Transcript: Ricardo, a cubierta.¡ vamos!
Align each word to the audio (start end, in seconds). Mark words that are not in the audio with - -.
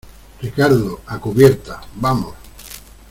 Ricardo, 0.41 1.01
a 1.05 1.19
cubierta.¡ 1.19 1.79
vamos! 1.93 2.33